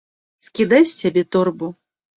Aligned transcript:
Скідай 0.47 0.89
з 0.93 0.97
сябе 1.01 1.27
торбу! 1.37 1.73